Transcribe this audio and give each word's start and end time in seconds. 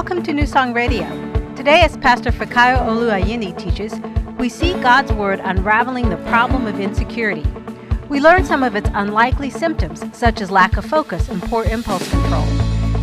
Welcome 0.00 0.22
to 0.22 0.32
New 0.32 0.46
Song 0.46 0.72
Radio. 0.72 1.04
Today, 1.54 1.82
as 1.82 1.98
Pastor 1.98 2.32
Fikayo 2.32 2.78
Oluayini 2.78 3.52
teaches, 3.58 3.92
we 4.38 4.48
see 4.48 4.72
God's 4.80 5.12
Word 5.12 5.40
unraveling 5.40 6.08
the 6.08 6.16
problem 6.28 6.66
of 6.66 6.80
insecurity. 6.80 7.44
We 8.08 8.18
learn 8.18 8.46
some 8.46 8.62
of 8.62 8.74
its 8.74 8.88
unlikely 8.94 9.50
symptoms, 9.50 10.02
such 10.16 10.40
as 10.40 10.50
lack 10.50 10.78
of 10.78 10.86
focus 10.86 11.28
and 11.28 11.42
poor 11.42 11.64
impulse 11.64 12.08
control. 12.08 12.44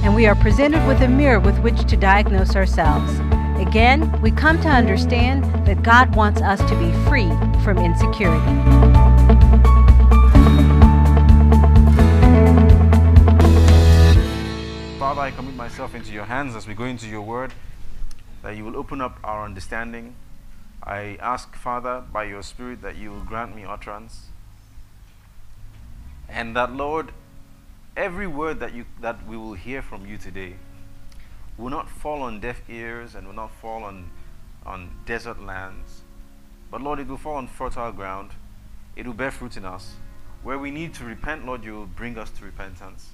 And 0.03 0.15
we 0.15 0.25
are 0.25 0.33
presented 0.33 0.85
with 0.87 0.99
a 1.03 1.07
mirror 1.07 1.39
with 1.39 1.59
which 1.59 1.85
to 1.85 1.97
diagnose 1.97 2.55
ourselves. 2.55 3.19
Again, 3.61 4.19
we 4.23 4.31
come 4.31 4.59
to 4.61 4.67
understand 4.67 5.43
that 5.67 5.83
God 5.83 6.15
wants 6.15 6.41
us 6.41 6.59
to 6.67 6.75
be 6.79 6.91
free 7.07 7.29
from 7.63 7.77
insecurity. 7.77 8.76
Father, 15.07 15.21
I 15.21 15.31
commit 15.31 15.55
myself 15.55 15.95
into 15.95 16.11
your 16.11 16.25
hands 16.25 16.53
as 16.53 16.67
we 16.67 16.73
go 16.73 16.83
into 16.83 17.07
your 17.07 17.21
word, 17.21 17.53
that 18.43 18.57
you 18.57 18.65
will 18.65 18.75
open 18.75 18.99
up 18.99 19.17
our 19.23 19.45
understanding. 19.45 20.15
I 20.83 21.17
ask, 21.21 21.55
Father, 21.55 22.03
by 22.11 22.25
your 22.25 22.43
Spirit, 22.43 22.81
that 22.81 22.97
you 22.97 23.11
will 23.11 23.21
grant 23.21 23.55
me 23.55 23.63
utterance. 23.63 24.25
And 26.27 26.57
that, 26.57 26.73
Lord, 26.73 27.13
every 27.95 28.27
word 28.27 28.59
that, 28.59 28.73
you, 28.73 28.83
that 28.99 29.25
we 29.25 29.37
will 29.37 29.53
hear 29.53 29.81
from 29.81 30.05
you 30.05 30.17
today 30.17 30.55
will 31.57 31.69
not 31.69 31.89
fall 31.89 32.21
on 32.21 32.41
deaf 32.41 32.69
ears 32.69 33.15
and 33.15 33.27
will 33.27 33.33
not 33.33 33.51
fall 33.61 33.85
on, 33.85 34.09
on 34.65 34.89
desert 35.05 35.41
lands. 35.41 36.01
But, 36.69 36.81
Lord, 36.81 36.99
it 36.99 37.07
will 37.07 37.15
fall 37.15 37.35
on 37.35 37.47
fertile 37.47 37.93
ground. 37.93 38.31
It 38.97 39.07
will 39.07 39.13
bear 39.13 39.31
fruit 39.31 39.55
in 39.55 39.63
us. 39.63 39.93
Where 40.43 40.59
we 40.59 40.69
need 40.69 40.93
to 40.95 41.05
repent, 41.05 41.45
Lord, 41.45 41.63
you 41.63 41.75
will 41.75 41.85
bring 41.85 42.17
us 42.17 42.29
to 42.31 42.43
repentance 42.43 43.11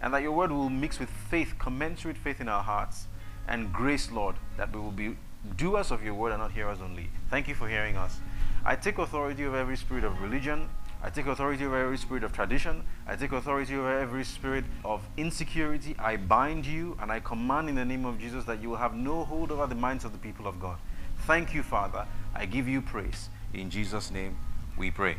and 0.00 0.12
that 0.12 0.22
your 0.22 0.32
word 0.32 0.50
will 0.50 0.70
mix 0.70 0.98
with 0.98 1.10
faith, 1.10 1.54
commensurate 1.58 2.18
faith 2.18 2.40
in 2.40 2.48
our 2.48 2.62
hearts, 2.62 3.06
and 3.48 3.72
grace, 3.72 4.10
Lord, 4.10 4.36
that 4.56 4.72
we 4.72 4.80
will 4.80 4.90
be 4.90 5.16
doers 5.56 5.90
of 5.90 6.02
your 6.02 6.14
word 6.14 6.32
and 6.32 6.40
not 6.40 6.52
hearers 6.52 6.80
only. 6.80 7.10
Thank 7.30 7.48
you 7.48 7.54
for 7.54 7.68
hearing 7.68 7.96
us. 7.96 8.20
I 8.64 8.76
take 8.76 8.98
authority 8.98 9.44
over 9.44 9.58
every 9.58 9.76
spirit 9.76 10.04
of 10.04 10.20
religion. 10.22 10.68
I 11.02 11.10
take 11.10 11.26
authority 11.26 11.66
over 11.66 11.78
every 11.78 11.98
spirit 11.98 12.24
of 12.24 12.32
tradition. 12.32 12.82
I 13.06 13.16
take 13.16 13.32
authority 13.32 13.74
over 13.74 13.98
every 13.98 14.24
spirit 14.24 14.64
of 14.86 15.02
insecurity. 15.18 15.94
I 15.98 16.16
bind 16.16 16.64
you 16.64 16.96
and 17.00 17.12
I 17.12 17.20
command 17.20 17.68
in 17.68 17.74
the 17.74 17.84
name 17.84 18.06
of 18.06 18.18
Jesus 18.18 18.46
that 18.46 18.62
you 18.62 18.70
will 18.70 18.78
have 18.78 18.94
no 18.94 19.22
hold 19.24 19.52
over 19.52 19.66
the 19.66 19.74
minds 19.74 20.06
of 20.06 20.12
the 20.12 20.18
people 20.18 20.46
of 20.46 20.58
God. 20.58 20.78
Thank 21.26 21.54
you, 21.54 21.62
Father. 21.62 22.06
I 22.34 22.46
give 22.46 22.66
you 22.66 22.80
praise. 22.80 23.28
In 23.52 23.68
Jesus' 23.68 24.10
name 24.10 24.38
we 24.78 24.90
pray. 24.90 25.16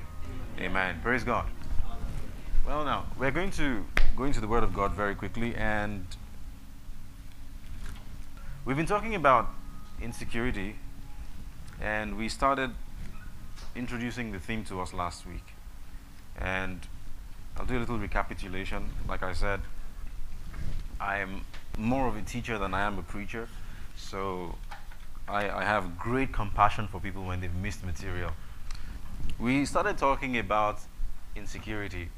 Amen. 0.59 0.99
Praise 1.03 1.23
God. 1.23 1.45
Well, 2.65 2.83
now, 2.83 3.05
we're 3.19 3.29
going 3.29 3.51
to 3.51 3.85
go 4.15 4.31
to 4.31 4.39
the 4.39 4.47
Word 4.47 4.63
of 4.63 4.73
God 4.73 4.93
very 4.93 5.13
quickly, 5.13 5.53
and 5.55 6.05
we've 8.63 8.77
been 8.77 8.85
talking 8.85 9.13
about 9.13 9.49
insecurity, 10.01 10.75
and 11.81 12.17
we 12.17 12.29
started 12.29 12.71
introducing 13.75 14.31
the 14.31 14.39
theme 14.39 14.63
to 14.65 14.79
us 14.79 14.93
last 14.93 15.27
week. 15.27 15.43
And 16.39 16.79
I'll 17.57 17.65
do 17.65 17.77
a 17.77 17.79
little 17.79 17.99
recapitulation. 17.99 18.89
Like 19.07 19.21
I 19.21 19.33
said, 19.33 19.59
I 20.99 21.17
am 21.17 21.45
more 21.77 22.07
of 22.07 22.15
a 22.15 22.21
teacher 22.21 22.57
than 22.57 22.73
I 22.73 22.81
am 22.81 22.97
a 22.97 23.03
preacher, 23.03 23.49
so 23.97 24.55
I, 25.27 25.49
I 25.49 25.63
have 25.65 25.99
great 25.99 26.31
compassion 26.31 26.87
for 26.87 27.01
people 27.01 27.25
when 27.25 27.41
they've 27.41 27.55
missed 27.55 27.83
material. 27.85 28.31
We 29.37 29.65
started 29.65 29.97
talking 29.97 30.37
about 30.37 30.79
insecurity 31.35 32.09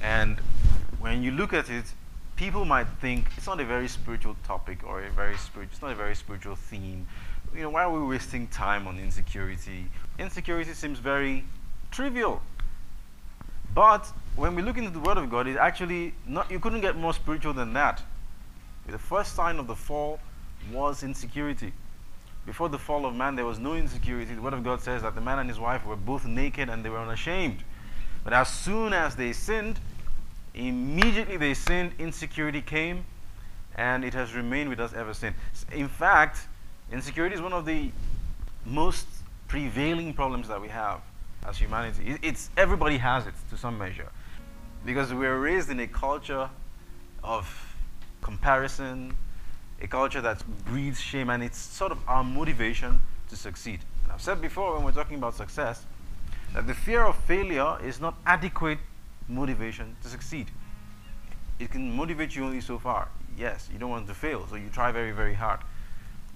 and 0.00 0.38
when 1.00 1.22
you 1.22 1.30
look 1.30 1.52
at 1.52 1.70
it, 1.70 1.84
people 2.36 2.64
might 2.64 2.86
think 3.00 3.26
it's 3.36 3.46
not 3.46 3.60
a 3.60 3.64
very 3.64 3.88
spiritual 3.88 4.36
topic 4.44 4.84
or 4.84 5.02
a 5.02 5.10
very 5.10 5.36
spiritual, 5.36 5.72
it's 5.72 5.82
not 5.82 5.92
a 5.92 5.94
very 5.94 6.14
spiritual 6.14 6.56
theme. 6.56 7.06
You 7.54 7.62
know, 7.62 7.70
why 7.70 7.84
are 7.84 7.92
we 7.92 8.06
wasting 8.06 8.46
time 8.48 8.86
on 8.86 8.98
insecurity? 8.98 9.86
Insecurity 10.18 10.72
seems 10.74 10.98
very 10.98 11.44
trivial. 11.90 12.42
But 13.74 14.06
when 14.36 14.54
we 14.54 14.62
look 14.62 14.76
into 14.76 14.90
the 14.90 15.00
Word 15.00 15.18
of 15.18 15.30
God, 15.30 15.46
it 15.46 15.56
actually 15.56 16.14
not 16.26 16.50
you 16.50 16.58
couldn't 16.58 16.80
get 16.80 16.96
more 16.96 17.14
spiritual 17.14 17.52
than 17.52 17.72
that. 17.74 18.02
The 18.86 18.98
first 18.98 19.34
sign 19.34 19.58
of 19.58 19.66
the 19.66 19.74
fall 19.74 20.18
was 20.72 21.02
insecurity. 21.02 21.72
Before 22.46 22.68
the 22.68 22.78
fall 22.78 23.04
of 23.04 23.14
man, 23.14 23.36
there 23.36 23.44
was 23.44 23.58
no 23.58 23.74
insecurity. 23.74 24.34
The 24.34 24.40
Word 24.40 24.54
of 24.54 24.64
God 24.64 24.80
says 24.80 25.02
that 25.02 25.14
the 25.14 25.20
man 25.20 25.38
and 25.38 25.48
his 25.48 25.58
wife 25.58 25.84
were 25.84 25.96
both 25.96 26.24
naked 26.24 26.70
and 26.70 26.84
they 26.84 26.88
were 26.88 26.98
unashamed. 26.98 27.62
But 28.24 28.32
as 28.32 28.48
soon 28.48 28.92
as 28.92 29.16
they 29.16 29.32
sinned, 29.32 29.78
immediately 30.58 31.36
they 31.36 31.54
sinned, 31.54 31.92
insecurity 31.98 32.60
came, 32.60 33.04
and 33.76 34.04
it 34.04 34.12
has 34.14 34.34
remained 34.34 34.68
with 34.68 34.80
us 34.80 34.92
ever 34.92 35.14
since. 35.14 35.36
In 35.72 35.88
fact, 35.88 36.48
insecurity 36.92 37.36
is 37.36 37.40
one 37.40 37.52
of 37.52 37.64
the 37.64 37.90
most 38.66 39.06
prevailing 39.46 40.12
problems 40.12 40.48
that 40.48 40.60
we 40.60 40.68
have 40.68 41.00
as 41.46 41.56
humanity. 41.56 42.18
It's 42.22 42.50
everybody 42.56 42.98
has 42.98 43.26
it 43.26 43.34
to 43.50 43.56
some 43.56 43.78
measure, 43.78 44.08
because 44.84 45.14
we're 45.14 45.38
raised 45.38 45.70
in 45.70 45.80
a 45.80 45.86
culture 45.86 46.50
of 47.22 47.76
comparison, 48.20 49.16
a 49.80 49.86
culture 49.86 50.20
that 50.20 50.42
breeds 50.64 51.00
shame, 51.00 51.30
and 51.30 51.42
it's 51.42 51.58
sort 51.58 51.92
of 51.92 51.98
our 52.08 52.24
motivation 52.24 53.00
to 53.28 53.36
succeed. 53.36 53.80
And 54.02 54.12
I've 54.12 54.20
said 54.20 54.40
before 54.40 54.74
when 54.74 54.84
we're 54.84 54.92
talking 54.92 55.18
about 55.18 55.34
success 55.34 55.84
that 56.52 56.66
the 56.66 56.74
fear 56.74 57.04
of 57.04 57.16
failure 57.16 57.78
is 57.84 58.00
not 58.00 58.14
adequate 58.26 58.78
motivation 59.28 59.96
to 60.02 60.08
succeed. 60.08 60.50
It 61.58 61.70
can 61.70 61.94
motivate 61.94 62.34
you 62.36 62.44
only 62.44 62.60
so 62.60 62.78
far. 62.78 63.08
Yes, 63.36 63.68
you 63.72 63.78
don't 63.78 63.90
want 63.90 64.06
to 64.08 64.14
fail, 64.14 64.46
so 64.48 64.56
you 64.56 64.68
try 64.68 64.92
very, 64.92 65.12
very 65.12 65.34
hard. 65.34 65.60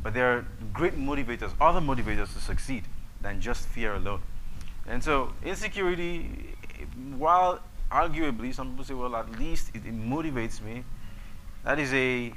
But 0.03 0.15
there 0.15 0.37
are 0.37 0.47
great 0.73 0.99
motivators, 0.99 1.53
other 1.61 1.81
motivators 1.81 2.33
to 2.35 2.41
succeed 2.41 2.85
than 3.21 3.41
just 3.41 3.67
fear 3.67 3.95
alone. 3.95 4.21
And 4.87 5.03
so, 5.03 5.33
insecurity, 5.45 6.57
while 7.17 7.61
arguably 7.91 8.55
some 8.55 8.71
people 8.71 8.85
say, 8.85 8.95
well, 8.95 9.15
at 9.15 9.31
least 9.39 9.71
it, 9.75 9.87
it 9.87 9.95
motivates 9.95 10.61
me, 10.61 10.85
that 11.65 11.79
is 11.79 11.93
a, 11.95 12.33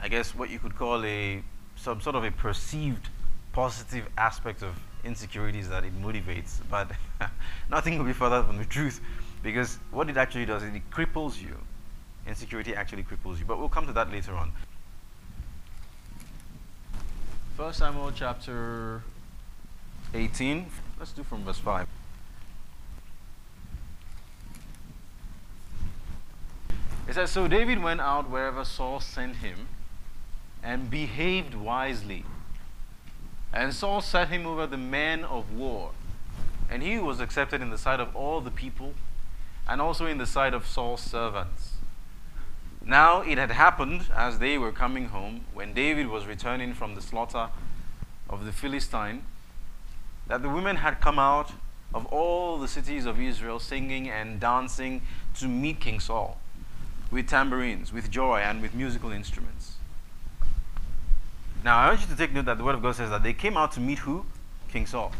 I 0.00 0.08
guess, 0.08 0.34
what 0.34 0.50
you 0.50 0.58
could 0.58 0.76
call 0.76 1.04
a 1.04 1.42
some 1.76 2.00
sort 2.00 2.16
of 2.16 2.24
a 2.24 2.30
perceived 2.30 3.08
positive 3.52 4.06
aspect 4.16 4.62
of 4.62 4.78
insecurity 5.04 5.58
is 5.58 5.68
that 5.68 5.84
it 5.84 6.00
motivates, 6.00 6.60
but 6.70 6.90
nothing 7.70 7.98
will 7.98 8.04
be 8.04 8.12
further 8.12 8.42
from 8.42 8.58
the 8.58 8.64
truth 8.64 9.00
because 9.42 9.78
what 9.90 10.08
it 10.08 10.16
actually 10.16 10.46
does 10.46 10.62
is 10.62 10.74
it 10.74 10.90
cripples 10.90 11.40
you. 11.40 11.56
Insecurity 12.26 12.74
actually 12.74 13.04
cripples 13.04 13.38
you, 13.38 13.44
but 13.44 13.58
we'll 13.58 13.68
come 13.68 13.86
to 13.86 13.92
that 13.92 14.10
later 14.10 14.34
on. 14.34 14.52
First 17.56 17.78
Samuel 17.78 18.10
chapter 18.14 19.02
18. 20.14 20.66
Let's 20.98 21.12
do 21.12 21.22
from 21.22 21.44
verse 21.44 21.58
5. 21.58 21.86
It 27.06 27.14
says, 27.14 27.30
So 27.30 27.46
David 27.46 27.82
went 27.82 28.00
out 28.00 28.30
wherever 28.30 28.64
Saul 28.64 29.00
sent 29.00 29.36
him 29.36 29.68
and 30.62 30.90
behaved 30.90 31.54
wisely 31.54 32.24
and 33.54 33.72
Saul 33.72 34.00
set 34.00 34.28
him 34.28 34.46
over 34.46 34.66
the 34.66 34.76
men 34.76 35.24
of 35.24 35.52
war. 35.52 35.92
And 36.68 36.82
he 36.82 36.98
was 36.98 37.20
accepted 37.20 37.62
in 37.62 37.70
the 37.70 37.78
sight 37.78 38.00
of 38.00 38.14
all 38.16 38.40
the 38.40 38.50
people 38.50 38.94
and 39.68 39.80
also 39.80 40.06
in 40.06 40.18
the 40.18 40.26
sight 40.26 40.52
of 40.52 40.66
Saul's 40.66 41.00
servants. 41.00 41.74
Now 42.84 43.22
it 43.22 43.38
had 43.38 43.52
happened 43.52 44.06
as 44.14 44.40
they 44.40 44.58
were 44.58 44.72
coming 44.72 45.06
home, 45.06 45.42
when 45.54 45.72
David 45.72 46.08
was 46.08 46.26
returning 46.26 46.74
from 46.74 46.96
the 46.96 47.00
slaughter 47.00 47.48
of 48.28 48.44
the 48.44 48.52
Philistine, 48.52 49.22
that 50.26 50.42
the 50.42 50.48
women 50.48 50.76
had 50.76 51.00
come 51.00 51.18
out 51.18 51.52
of 51.94 52.06
all 52.06 52.58
the 52.58 52.68
cities 52.68 53.06
of 53.06 53.20
Israel 53.20 53.60
singing 53.60 54.10
and 54.10 54.40
dancing 54.40 55.02
to 55.38 55.46
meet 55.46 55.80
King 55.80 56.00
Saul 56.00 56.38
with 57.10 57.28
tambourines, 57.28 57.92
with 57.92 58.10
joy, 58.10 58.40
and 58.40 58.60
with 58.60 58.74
musical 58.74 59.12
instruments. 59.12 59.76
Now, 61.64 61.78
I 61.78 61.88
want 61.88 62.02
you 62.02 62.06
to 62.08 62.16
take 62.16 62.34
note 62.34 62.44
that 62.44 62.58
the 62.58 62.64
word 62.64 62.74
of 62.74 62.82
God 62.82 62.94
says 62.94 63.08
that 63.08 63.22
they 63.22 63.32
came 63.32 63.56
out 63.56 63.72
to 63.72 63.80
meet 63.80 64.00
who? 64.00 64.26
King 64.68 64.84
Saul. 64.84 65.12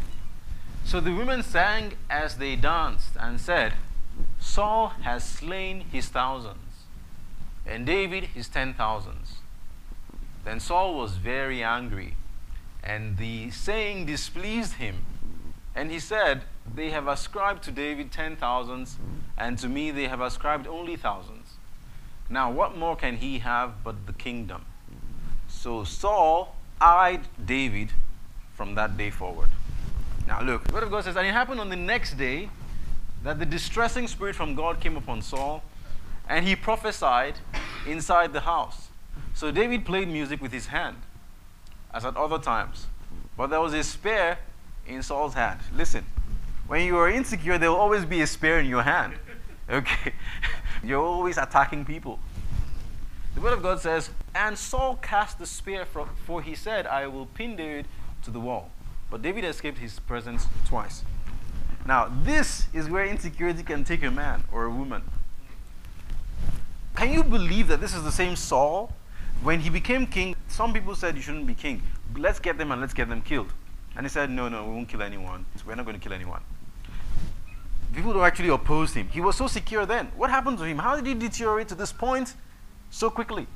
So 0.83 0.99
the 0.99 1.11
women 1.11 1.41
sang 1.41 1.93
as 2.07 2.37
they 2.37 2.55
danced 2.55 3.17
and 3.19 3.41
said, 3.41 3.73
Saul 4.39 4.89
has 5.01 5.23
slain 5.23 5.81
his 5.91 6.07
thousands, 6.07 6.85
and 7.65 7.83
David 7.83 8.25
his 8.25 8.47
ten 8.47 8.75
thousands. 8.75 9.37
Then 10.43 10.59
Saul 10.59 10.95
was 10.95 11.13
very 11.13 11.63
angry, 11.63 12.15
and 12.83 13.17
the 13.17 13.49
saying 13.49 14.05
displeased 14.05 14.73
him. 14.73 14.97
And 15.73 15.89
he 15.89 15.99
said, 15.99 16.43
They 16.71 16.91
have 16.91 17.07
ascribed 17.07 17.63
to 17.63 17.71
David 17.71 18.11
ten 18.11 18.35
thousands, 18.35 18.97
and 19.35 19.57
to 19.57 19.67
me 19.67 19.89
they 19.89 20.07
have 20.07 20.21
ascribed 20.21 20.67
only 20.67 20.95
thousands. 20.95 21.55
Now, 22.29 22.51
what 22.51 22.77
more 22.77 22.95
can 22.95 23.17
he 23.17 23.39
have 23.39 23.83
but 23.83 24.05
the 24.05 24.13
kingdom? 24.13 24.65
So 25.65 25.83
Saul 25.83 26.55
eyed 26.79 27.21
David 27.43 27.89
from 28.53 28.75
that 28.75 28.97
day 28.97 29.09
forward. 29.09 29.49
Now 30.27 30.43
look, 30.43 30.63
the 30.65 30.73
word 30.75 30.83
of 30.83 30.91
God 30.91 31.05
says, 31.05 31.15
and 31.15 31.25
it 31.25 31.31
happened 31.31 31.59
on 31.59 31.69
the 31.69 31.75
next 31.75 32.19
day 32.19 32.51
that 33.23 33.39
the 33.39 33.47
distressing 33.47 34.07
spirit 34.07 34.35
from 34.35 34.53
God 34.53 34.79
came 34.79 34.95
upon 34.95 35.23
Saul, 35.23 35.63
and 36.29 36.45
he 36.45 36.55
prophesied 36.55 37.39
inside 37.87 38.31
the 38.31 38.41
house. 38.41 38.89
So 39.33 39.49
David 39.49 39.87
played 39.87 40.07
music 40.07 40.39
with 40.39 40.51
his 40.51 40.67
hand, 40.67 40.97
as 41.91 42.05
at 42.05 42.15
other 42.15 42.37
times. 42.37 42.85
But 43.35 43.47
there 43.47 43.59
was 43.59 43.73
a 43.73 43.83
spear 43.83 44.37
in 44.85 45.01
Saul's 45.01 45.33
hand. 45.33 45.61
Listen, 45.75 46.05
when 46.67 46.85
you 46.85 46.95
are 46.97 47.09
insecure, 47.09 47.57
there 47.57 47.71
will 47.71 47.79
always 47.79 48.05
be 48.05 48.21
a 48.21 48.27
spear 48.27 48.59
in 48.59 48.67
your 48.67 48.83
hand. 48.83 49.15
Okay? 49.67 50.13
You're 50.83 51.01
always 51.01 51.39
attacking 51.39 51.85
people. 51.85 52.19
The 53.35 53.41
word 53.41 53.53
of 53.53 53.61
God 53.61 53.81
says, 53.81 54.09
And 54.33 54.57
Saul 54.57 54.95
cast 54.95 55.37
the 55.37 55.45
spear, 55.45 55.85
for, 55.85 56.07
for 56.25 56.41
he 56.41 56.55
said, 56.55 56.87
I 56.87 57.05
will 57.07 57.25
pin 57.25 57.57
David 57.57 57.85
to 58.23 58.31
the 58.31 58.39
wall. 58.39 58.71
But 59.11 59.21
David 59.21 59.43
escaped 59.43 59.77
his 59.77 59.99
presence 59.99 60.47
twice. 60.65 61.03
Now, 61.85 62.11
this 62.23 62.67
is 62.73 62.89
where 62.89 63.05
insecurity 63.05 63.61
can 63.61 63.83
take 63.83 64.03
a 64.03 64.09
man 64.09 64.43
or 64.51 64.63
a 64.63 64.71
woman. 64.71 65.03
Can 66.95 67.11
you 67.11 67.23
believe 67.23 67.67
that 67.67 67.81
this 67.81 67.93
is 67.93 68.03
the 68.03 68.11
same 68.11 68.35
Saul? 68.35 68.93
When 69.43 69.59
he 69.59 69.69
became 69.69 70.07
king, 70.07 70.35
some 70.47 70.73
people 70.73 70.95
said 70.95 71.15
you 71.15 71.21
shouldn't 71.21 71.45
be 71.45 71.53
king. 71.53 71.81
Let's 72.17 72.39
get 72.39 72.57
them 72.57 72.71
and 72.71 72.79
let's 72.79 72.93
get 72.93 73.09
them 73.09 73.21
killed. 73.21 73.51
And 73.97 74.05
he 74.05 74.09
said, 74.09 74.29
No, 74.29 74.47
no, 74.47 74.65
we 74.65 74.73
won't 74.73 74.87
kill 74.87 75.01
anyone. 75.01 75.45
We're 75.67 75.75
not 75.75 75.85
going 75.85 75.99
to 75.99 76.01
kill 76.01 76.13
anyone. 76.13 76.41
People 77.93 78.13
who 78.13 78.21
actually 78.21 78.49
opposed 78.49 78.95
him. 78.95 79.09
He 79.09 79.21
was 79.21 79.35
so 79.35 79.47
secure 79.47 79.85
then. 79.85 80.07
What 80.15 80.29
happened 80.29 80.57
to 80.59 80.63
him? 80.63 80.79
How 80.79 80.95
did 80.95 81.05
he 81.05 81.13
deteriorate 81.13 81.67
to 81.67 81.75
this 81.75 81.91
point 81.91 82.33
so 82.89 83.09
quickly? 83.09 83.47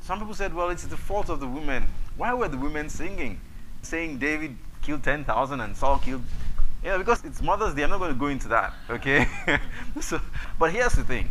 Some 0.00 0.18
people 0.18 0.34
said, 0.34 0.52
Well, 0.54 0.70
it's 0.70 0.84
the 0.84 0.96
fault 0.96 1.28
of 1.28 1.40
the 1.40 1.46
women. 1.46 1.86
Why 2.16 2.34
were 2.34 2.48
the 2.48 2.58
women 2.58 2.88
singing? 2.88 3.40
Saying 3.82 4.18
David 4.18 4.56
killed 4.82 5.02
10,000 5.02 5.60
and 5.60 5.76
Saul 5.76 5.98
killed. 5.98 6.22
Know, 6.84 6.98
because 6.98 7.24
it's 7.24 7.40
Mother's 7.40 7.74
Day, 7.74 7.84
I'm 7.84 7.90
not 7.90 7.98
going 7.98 8.12
to 8.12 8.18
go 8.18 8.26
into 8.26 8.48
that, 8.48 8.74
okay? 8.90 9.26
so, 10.00 10.20
but 10.58 10.72
here's 10.72 10.94
the 10.94 11.04
thing 11.04 11.30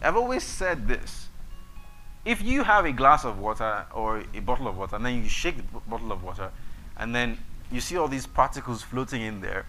I've 0.00 0.16
always 0.16 0.42
said 0.42 0.88
this. 0.88 1.28
If 2.24 2.40
you 2.40 2.62
have 2.62 2.86
a 2.86 2.92
glass 2.92 3.24
of 3.24 3.38
water 3.38 3.84
or 3.92 4.22
a 4.32 4.40
bottle 4.40 4.68
of 4.68 4.78
water, 4.78 4.96
and 4.96 5.04
then 5.04 5.22
you 5.22 5.28
shake 5.28 5.56
the 5.56 5.80
bottle 5.80 6.12
of 6.12 6.22
water, 6.22 6.50
and 6.96 7.14
then 7.14 7.36
you 7.70 7.80
see 7.80 7.96
all 7.96 8.08
these 8.08 8.26
particles 8.26 8.82
floating 8.82 9.22
in 9.22 9.40
there, 9.40 9.66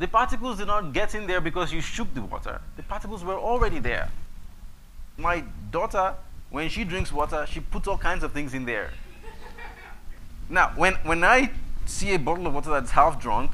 the 0.00 0.08
particles 0.08 0.56
did 0.56 0.66
not 0.66 0.94
get 0.94 1.14
in 1.14 1.26
there 1.26 1.42
because 1.42 1.72
you 1.72 1.82
shook 1.82 2.12
the 2.14 2.22
water. 2.22 2.60
The 2.76 2.82
particles 2.82 3.22
were 3.22 3.38
already 3.38 3.78
there. 3.78 4.10
My 5.18 5.44
daughter, 5.70 6.14
when 6.48 6.70
she 6.70 6.84
drinks 6.84 7.12
water, 7.12 7.46
she 7.46 7.60
puts 7.60 7.86
all 7.86 7.98
kinds 7.98 8.24
of 8.24 8.32
things 8.32 8.54
in 8.54 8.64
there. 8.64 8.90
Now, 10.48 10.72
when, 10.74 10.94
when 11.04 11.22
I 11.22 11.50
see 11.84 12.14
a 12.14 12.18
bottle 12.18 12.46
of 12.46 12.54
water 12.54 12.70
that's 12.70 12.90
half 12.92 13.20
drunk 13.20 13.50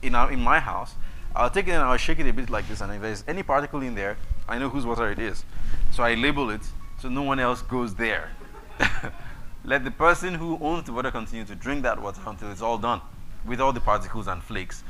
in, 0.00 0.14
our, 0.14 0.32
in 0.32 0.40
my 0.40 0.60
house, 0.60 0.94
I'll 1.34 1.50
take 1.50 1.68
it 1.68 1.72
and 1.72 1.82
I'll 1.82 1.98
shake 1.98 2.20
it 2.20 2.26
a 2.26 2.32
bit 2.32 2.48
like 2.48 2.66
this, 2.68 2.80
and 2.80 2.90
if 2.94 3.02
there's 3.02 3.22
any 3.28 3.42
particle 3.42 3.82
in 3.82 3.94
there, 3.94 4.16
I 4.48 4.58
know 4.58 4.70
whose 4.70 4.86
water 4.86 5.12
it 5.12 5.18
is. 5.18 5.44
So 5.92 6.02
I 6.02 6.14
label 6.14 6.48
it 6.48 6.62
so 6.98 7.10
no 7.10 7.22
one 7.22 7.38
else 7.38 7.60
goes 7.60 7.94
there. 7.94 8.30
Let 9.64 9.84
the 9.84 9.90
person 9.90 10.32
who 10.34 10.58
owns 10.62 10.84
the 10.84 10.94
water 10.94 11.10
continue 11.10 11.44
to 11.44 11.54
drink 11.54 11.82
that 11.82 12.00
water 12.00 12.22
until 12.26 12.50
it's 12.50 12.62
all 12.62 12.78
done 12.78 13.02
with 13.44 13.60
all 13.60 13.72
the 13.72 13.80
particles 13.80 14.26
and 14.26 14.42
flakes. 14.42 14.82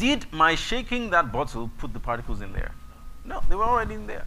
Did 0.00 0.32
my 0.32 0.54
shaking 0.54 1.10
that 1.10 1.30
bottle 1.30 1.70
put 1.76 1.92
the 1.92 2.00
particles 2.00 2.40
in 2.40 2.54
there? 2.54 2.72
No, 3.26 3.42
they 3.50 3.54
were 3.54 3.64
already 3.64 3.94
in 3.94 4.06
there. 4.06 4.26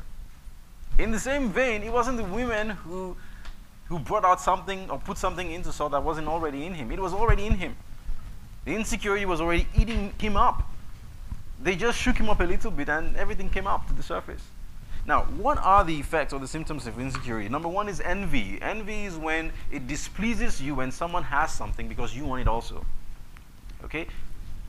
In 0.99 1.09
the 1.09 1.19
same 1.19 1.49
vein, 1.51 1.81
it 1.81 1.91
wasn't 1.91 2.17
the 2.17 2.23
women 2.23 2.69
who 2.69 3.17
who 3.85 3.97
brought 3.97 4.23
out 4.23 4.39
something 4.39 4.87
or 4.91 4.99
put 4.99 5.17
something 5.17 5.51
into 5.51 5.71
Saul 5.71 5.89
that 5.89 6.03
wasn't 6.03 6.27
already 6.27 6.65
in 6.67 6.75
him. 6.75 6.91
It 6.91 6.99
was 6.99 7.11
already 7.11 7.47
in 7.47 7.53
him. 7.53 7.75
The 8.65 8.75
insecurity 8.75 9.25
was 9.25 9.41
already 9.41 9.67
eating 9.75 10.13
him 10.19 10.37
up. 10.37 10.69
They 11.61 11.75
just 11.75 11.99
shook 11.99 12.17
him 12.17 12.29
up 12.29 12.39
a 12.39 12.43
little 12.43 12.71
bit 12.71 12.87
and 12.87 13.15
everything 13.17 13.49
came 13.49 13.67
up 13.67 13.87
to 13.87 13.93
the 13.93 14.03
surface. 14.03 14.43
Now, 15.05 15.23
what 15.23 15.57
are 15.57 15.83
the 15.83 15.97
effects 15.97 16.33
or 16.33 16.39
the 16.39 16.47
symptoms 16.47 16.87
of 16.87 16.99
insecurity? 16.99 17.49
Number 17.49 17.67
one 17.67 17.89
is 17.89 17.99
envy. 17.99 18.59
Envy 18.61 19.05
is 19.05 19.17
when 19.17 19.51
it 19.71 19.87
displeases 19.87 20.61
you 20.61 20.75
when 20.75 20.91
someone 20.91 21.23
has 21.23 21.51
something 21.51 21.87
because 21.87 22.15
you 22.15 22.25
want 22.25 22.41
it 22.41 22.47
also. 22.47 22.85
Okay? 23.83 24.07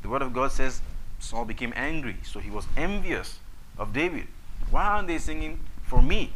The 0.02 0.08
Word 0.08 0.22
of 0.22 0.32
God 0.32 0.50
says 0.50 0.80
Saul 1.24 1.46
became 1.46 1.72
angry, 1.74 2.16
so 2.22 2.38
he 2.38 2.50
was 2.50 2.66
envious 2.76 3.38
of 3.78 3.92
David. 3.94 4.26
Why 4.70 4.84
aren't 4.84 5.08
they 5.08 5.18
singing 5.18 5.60
for 5.82 6.02
me? 6.02 6.32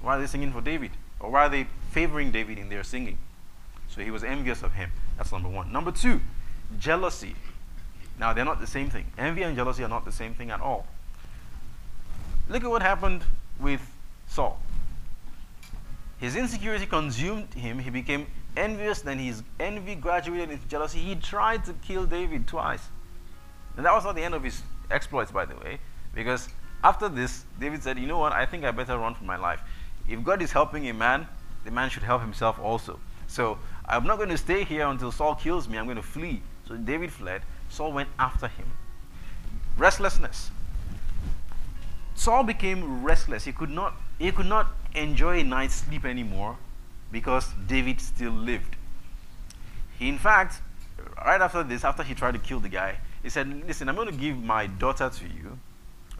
Why 0.00 0.16
are 0.16 0.20
they 0.20 0.26
singing 0.26 0.52
for 0.52 0.60
David? 0.60 0.90
Or 1.20 1.30
why 1.30 1.46
are 1.46 1.48
they 1.48 1.68
favoring 1.90 2.32
David 2.32 2.58
in 2.58 2.68
their 2.68 2.82
singing? 2.82 3.18
So 3.88 4.00
he 4.00 4.10
was 4.10 4.24
envious 4.24 4.62
of 4.62 4.72
him. 4.72 4.90
That's 5.16 5.30
number 5.30 5.48
one. 5.48 5.72
Number 5.72 5.92
two, 5.92 6.20
jealousy. 6.78 7.36
Now, 8.18 8.32
they're 8.32 8.44
not 8.44 8.60
the 8.60 8.66
same 8.66 8.90
thing. 8.90 9.06
Envy 9.16 9.42
and 9.42 9.54
jealousy 9.56 9.84
are 9.84 9.88
not 9.88 10.04
the 10.04 10.12
same 10.12 10.34
thing 10.34 10.50
at 10.50 10.60
all. 10.60 10.86
Look 12.48 12.64
at 12.64 12.70
what 12.70 12.82
happened 12.82 13.22
with 13.60 13.80
Saul. 14.26 14.60
His 16.18 16.34
insecurity 16.34 16.86
consumed 16.86 17.54
him. 17.54 17.78
He 17.78 17.90
became 17.90 18.26
envious. 18.56 19.02
Then 19.02 19.18
his 19.18 19.42
envy 19.60 19.94
graduated 19.94 20.50
into 20.50 20.66
jealousy. 20.66 20.98
He 20.98 21.14
tried 21.14 21.64
to 21.66 21.74
kill 21.74 22.06
David 22.06 22.48
twice. 22.48 22.88
And 23.76 23.86
that 23.86 23.92
was 23.92 24.04
not 24.04 24.14
the 24.14 24.22
end 24.22 24.34
of 24.34 24.42
his 24.42 24.62
exploits, 24.90 25.30
by 25.30 25.44
the 25.44 25.56
way, 25.56 25.78
because 26.14 26.48
after 26.84 27.08
this, 27.08 27.44
David 27.58 27.82
said, 27.82 27.98
You 27.98 28.06
know 28.06 28.18
what? 28.18 28.32
I 28.32 28.46
think 28.46 28.64
I 28.64 28.70
better 28.70 28.98
run 28.98 29.14
for 29.14 29.24
my 29.24 29.36
life. 29.36 29.60
If 30.08 30.22
God 30.24 30.42
is 30.42 30.52
helping 30.52 30.88
a 30.88 30.94
man, 30.94 31.26
the 31.64 31.70
man 31.70 31.90
should 31.90 32.02
help 32.02 32.20
himself 32.20 32.58
also. 32.58 32.98
So 33.28 33.58
I'm 33.86 34.06
not 34.06 34.18
going 34.18 34.28
to 34.28 34.38
stay 34.38 34.64
here 34.64 34.86
until 34.86 35.12
Saul 35.12 35.34
kills 35.34 35.68
me. 35.68 35.78
I'm 35.78 35.84
going 35.84 35.96
to 35.96 36.02
flee. 36.02 36.42
So 36.66 36.76
David 36.76 37.12
fled. 37.12 37.42
Saul 37.68 37.92
went 37.92 38.08
after 38.18 38.48
him. 38.48 38.66
Restlessness. 39.78 40.50
Saul 42.14 42.44
became 42.44 43.02
restless. 43.02 43.44
He 43.44 43.52
could 43.52 43.70
not 43.70 43.94
he 44.18 44.30
could 44.30 44.46
not 44.46 44.68
enjoy 44.94 45.40
a 45.40 45.44
night's 45.44 45.74
sleep 45.74 46.04
anymore 46.04 46.58
because 47.10 47.48
David 47.66 48.00
still 48.00 48.32
lived. 48.32 48.76
He 49.98 50.08
in 50.08 50.18
fact, 50.18 50.60
right 51.24 51.40
after 51.40 51.62
this, 51.62 51.84
after 51.84 52.02
he 52.02 52.14
tried 52.14 52.32
to 52.32 52.38
kill 52.38 52.60
the 52.60 52.68
guy, 52.68 52.96
he 53.22 53.28
said, 53.28 53.66
Listen, 53.66 53.88
I'm 53.88 53.96
going 53.96 54.08
to 54.08 54.14
give 54.14 54.38
my 54.42 54.66
daughter 54.66 55.10
to 55.10 55.24
you. 55.24 55.58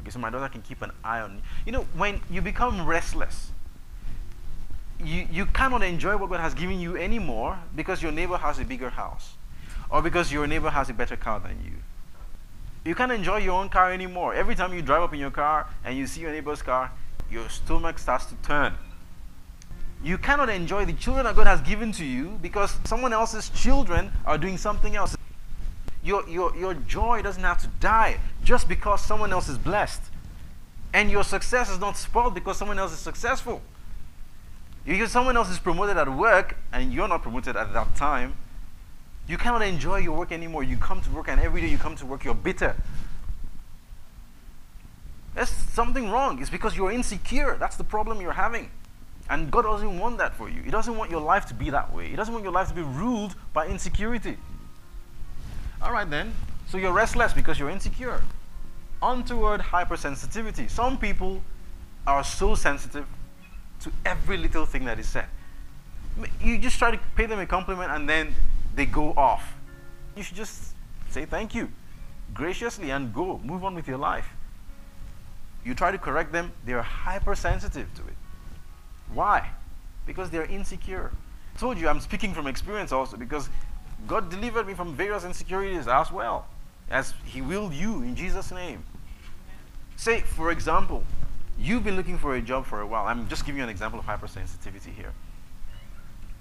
Okay, 0.00 0.10
so 0.10 0.18
my 0.18 0.30
daughter 0.30 0.48
can 0.48 0.62
keep 0.62 0.82
an 0.82 0.90
eye 1.04 1.20
on 1.20 1.34
you. 1.34 1.40
You 1.66 1.72
know, 1.72 1.86
when 1.96 2.20
you 2.30 2.42
become 2.42 2.86
restless, 2.86 3.52
you, 4.98 5.26
you 5.30 5.46
cannot 5.46 5.82
enjoy 5.82 6.16
what 6.16 6.30
God 6.30 6.40
has 6.40 6.54
given 6.54 6.80
you 6.80 6.96
anymore 6.96 7.58
because 7.74 8.02
your 8.02 8.12
neighbor 8.12 8.36
has 8.36 8.58
a 8.58 8.64
bigger 8.64 8.90
house 8.90 9.34
or 9.90 10.02
because 10.02 10.32
your 10.32 10.46
neighbor 10.46 10.70
has 10.70 10.88
a 10.90 10.92
better 10.92 11.16
car 11.16 11.40
than 11.40 11.58
you. 11.64 11.72
You 12.84 12.94
can't 12.94 13.12
enjoy 13.12 13.38
your 13.38 13.60
own 13.60 13.68
car 13.68 13.92
anymore. 13.92 14.34
Every 14.34 14.54
time 14.54 14.74
you 14.74 14.82
drive 14.82 15.02
up 15.02 15.12
in 15.12 15.20
your 15.20 15.30
car 15.30 15.68
and 15.84 15.96
you 15.96 16.06
see 16.06 16.20
your 16.20 16.32
neighbor's 16.32 16.62
car, 16.62 16.90
your 17.30 17.48
stomach 17.48 17.98
starts 17.98 18.26
to 18.26 18.34
turn. 18.42 18.74
You 20.02 20.18
cannot 20.18 20.48
enjoy 20.48 20.84
the 20.84 20.92
children 20.94 21.24
that 21.24 21.36
God 21.36 21.46
has 21.46 21.60
given 21.60 21.92
to 21.92 22.04
you 22.04 22.38
because 22.42 22.76
someone 22.84 23.12
else's 23.12 23.50
children 23.50 24.10
are 24.26 24.36
doing 24.36 24.58
something 24.58 24.96
else. 24.96 25.16
Your, 26.02 26.28
your, 26.28 26.56
your 26.56 26.74
joy 26.74 27.22
doesn't 27.22 27.42
have 27.42 27.62
to 27.62 27.68
die 27.78 28.18
just 28.42 28.68
because 28.68 29.04
someone 29.04 29.32
else 29.32 29.48
is 29.48 29.58
blessed. 29.58 30.02
And 30.92 31.10
your 31.10 31.22
success 31.22 31.70
is 31.70 31.78
not 31.78 31.96
spoiled 31.96 32.34
because 32.34 32.56
someone 32.56 32.78
else 32.78 32.92
is 32.92 32.98
successful. 32.98 33.62
Because 34.84 35.12
someone 35.12 35.36
else 35.36 35.48
is 35.48 35.60
promoted 35.60 35.96
at 35.96 36.12
work 36.12 36.56
and 36.72 36.92
you're 36.92 37.06
not 37.06 37.22
promoted 37.22 37.56
at 37.56 37.72
that 37.72 37.94
time, 37.94 38.34
you 39.28 39.38
cannot 39.38 39.62
enjoy 39.62 39.98
your 39.98 40.16
work 40.18 40.32
anymore. 40.32 40.64
You 40.64 40.76
come 40.76 41.00
to 41.00 41.10
work 41.10 41.28
and 41.28 41.40
every 41.40 41.60
day 41.60 41.68
you 41.68 41.78
come 41.78 41.94
to 41.96 42.06
work, 42.06 42.24
you're 42.24 42.34
bitter. 42.34 42.74
There's 45.34 45.48
something 45.48 46.10
wrong. 46.10 46.40
It's 46.40 46.50
because 46.50 46.76
you're 46.76 46.90
insecure. 46.90 47.56
That's 47.58 47.76
the 47.76 47.84
problem 47.84 48.20
you're 48.20 48.32
having. 48.32 48.70
And 49.30 49.50
God 49.50 49.62
doesn't 49.62 49.98
want 49.98 50.18
that 50.18 50.34
for 50.34 50.48
you. 50.48 50.62
He 50.62 50.70
doesn't 50.70 50.96
want 50.96 51.10
your 51.10 51.20
life 51.20 51.46
to 51.46 51.54
be 51.54 51.70
that 51.70 51.92
way. 51.94 52.08
He 52.08 52.16
doesn't 52.16 52.32
want 52.32 52.44
your 52.44 52.52
life 52.52 52.68
to 52.68 52.74
be 52.74 52.82
ruled 52.82 53.34
by 53.52 53.66
insecurity. 53.66 54.36
All 55.80 55.92
right, 55.92 56.08
then. 56.08 56.34
So 56.68 56.78
you're 56.78 56.92
restless 56.92 57.32
because 57.32 57.58
you're 57.58 57.70
insecure. 57.70 58.22
Untoward 59.02 59.60
hypersensitivity. 59.60 60.70
Some 60.70 60.98
people 60.98 61.42
are 62.06 62.24
so 62.24 62.54
sensitive 62.54 63.06
to 63.80 63.92
every 64.04 64.36
little 64.36 64.66
thing 64.66 64.84
that 64.84 64.98
is 64.98 65.08
said. 65.08 65.26
You 66.40 66.58
just 66.58 66.78
try 66.78 66.90
to 66.90 67.00
pay 67.16 67.26
them 67.26 67.38
a 67.38 67.46
compliment 67.46 67.90
and 67.90 68.08
then 68.08 68.34
they 68.74 68.86
go 68.86 69.12
off. 69.16 69.54
You 70.16 70.22
should 70.22 70.36
just 70.36 70.74
say 71.10 71.24
thank 71.24 71.54
you 71.54 71.70
graciously 72.34 72.90
and 72.90 73.12
go. 73.12 73.38
Move 73.44 73.64
on 73.64 73.74
with 73.74 73.88
your 73.88 73.98
life. 73.98 74.28
You 75.64 75.74
try 75.74 75.90
to 75.90 75.98
correct 75.98 76.32
them, 76.32 76.52
they're 76.64 76.82
hypersensitive 76.82 77.92
to 77.94 78.02
it. 78.02 78.14
Why? 79.14 79.50
Because 80.06 80.30
they're 80.30 80.44
insecure. 80.44 81.10
I 81.54 81.58
told 81.58 81.78
you 81.78 81.88
I'm 81.88 82.00
speaking 82.00 82.34
from 82.34 82.46
experience 82.46 82.92
also 82.92 83.16
because 83.16 83.48
God 84.06 84.30
delivered 84.30 84.66
me 84.66 84.74
from 84.74 84.94
various 84.94 85.24
insecurities 85.24 85.86
as 85.86 86.10
well 86.10 86.46
as 86.90 87.14
He 87.24 87.40
will 87.40 87.72
you 87.72 88.02
in 88.02 88.16
Jesus' 88.16 88.50
name. 88.50 88.84
Say, 89.96 90.20
for 90.20 90.50
example, 90.50 91.04
you've 91.58 91.84
been 91.84 91.96
looking 91.96 92.18
for 92.18 92.34
a 92.34 92.40
job 92.40 92.66
for 92.66 92.80
a 92.80 92.86
while. 92.86 93.06
I'm 93.06 93.28
just 93.28 93.44
giving 93.44 93.58
you 93.58 93.64
an 93.64 93.70
example 93.70 94.00
of 94.00 94.06
hypersensitivity 94.06 94.94
here. 94.94 95.12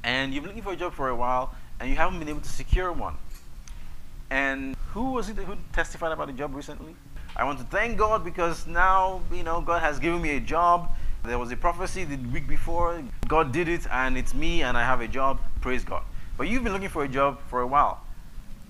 And 0.03 0.33
you've 0.33 0.43
been 0.43 0.49
looking 0.49 0.63
for 0.63 0.73
a 0.73 0.77
job 0.77 0.93
for 0.93 1.09
a 1.09 1.15
while 1.15 1.53
and 1.79 1.89
you 1.89 1.95
haven't 1.95 2.19
been 2.19 2.29
able 2.29 2.41
to 2.41 2.49
secure 2.49 2.91
one. 2.91 3.17
And 4.29 4.75
who 4.93 5.11
was 5.11 5.29
it 5.29 5.37
who 5.37 5.57
testified 5.73 6.11
about 6.11 6.27
the 6.27 6.33
job 6.33 6.55
recently? 6.55 6.95
I 7.35 7.43
want 7.43 7.59
to 7.59 7.65
thank 7.65 7.97
God 7.97 8.23
because 8.23 8.67
now, 8.67 9.21
you 9.31 9.43
know, 9.43 9.61
God 9.61 9.81
has 9.81 9.99
given 9.99 10.21
me 10.21 10.35
a 10.37 10.39
job. 10.39 10.89
There 11.23 11.37
was 11.37 11.51
a 11.51 11.55
prophecy 11.55 12.03
the 12.03 12.17
week 12.29 12.47
before. 12.47 13.03
God 13.27 13.51
did 13.51 13.67
it, 13.67 13.85
and 13.91 14.17
it's 14.17 14.33
me, 14.33 14.63
and 14.63 14.75
I 14.75 14.83
have 14.83 15.01
a 15.01 15.07
job. 15.07 15.39
Praise 15.61 15.83
God. 15.83 16.03
But 16.37 16.47
you've 16.47 16.63
been 16.63 16.73
looking 16.73 16.89
for 16.89 17.03
a 17.03 17.07
job 17.07 17.39
for 17.47 17.61
a 17.61 17.67
while. 17.67 18.01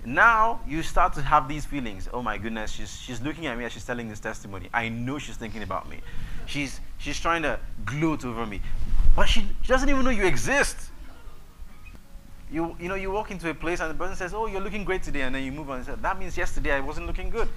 Now 0.04 0.60
you 0.66 0.82
start 0.82 1.14
to 1.14 1.22
have 1.22 1.48
these 1.48 1.64
feelings. 1.64 2.08
Oh 2.12 2.22
my 2.22 2.36
goodness, 2.36 2.72
she's, 2.72 3.00
she's 3.00 3.22
looking 3.22 3.46
at 3.46 3.56
me 3.56 3.64
as 3.64 3.72
she's 3.72 3.84
telling 3.84 4.08
this 4.08 4.20
testimony. 4.20 4.68
I 4.74 4.88
know 4.88 5.18
she's 5.18 5.36
thinking 5.36 5.62
about 5.62 5.88
me. 5.88 6.00
She's, 6.46 6.80
she's 6.98 7.20
trying 7.20 7.42
to 7.42 7.58
gloat 7.84 8.24
over 8.24 8.44
me. 8.44 8.60
But 9.14 9.26
she, 9.26 9.46
she 9.62 9.68
doesn't 9.68 9.88
even 9.88 10.04
know 10.04 10.10
you 10.10 10.26
exist. 10.26 10.76
You, 12.50 12.76
you 12.80 12.88
know, 12.88 12.96
you 12.96 13.10
walk 13.10 13.30
into 13.30 13.48
a 13.48 13.54
place 13.54 13.80
and 13.80 13.90
the 13.90 13.94
person 13.94 14.16
says, 14.16 14.34
Oh, 14.34 14.46
you're 14.46 14.60
looking 14.60 14.84
great 14.84 15.02
today. 15.02 15.22
And 15.22 15.34
then 15.34 15.44
you 15.44 15.52
move 15.52 15.70
on 15.70 15.76
and 15.76 15.86
say, 15.86 15.94
That 16.02 16.18
means 16.18 16.36
yesterday 16.36 16.72
I 16.72 16.80
wasn't 16.80 17.06
looking 17.06 17.30
good. 17.30 17.48